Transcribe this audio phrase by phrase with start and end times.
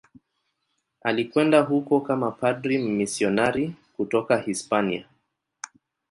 [1.01, 5.05] Alikwenda huko kama padri mmisionari kutoka Hispania.